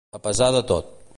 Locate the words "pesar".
0.27-0.51